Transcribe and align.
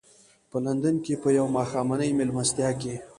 په 0.49 0.57
لندن 0.65 0.95
کې 1.05 1.13
په 1.21 1.29
یوه 1.37 1.53
ماښامنۍ 1.57 2.09
مېلمستیا 2.19 2.69
کې. 2.81 2.93